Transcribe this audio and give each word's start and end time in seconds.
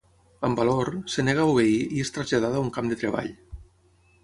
Amb 0.47 0.61
valor, 0.61 0.89
es 0.99 1.17
nega 1.27 1.43
a 1.43 1.51
obeir 1.51 1.77
i 1.99 2.03
és 2.05 2.13
traslladada 2.17 2.59
a 2.63 2.67
un 2.69 2.75
camp 2.79 2.91
de 2.93 3.01
treball. 3.03 3.31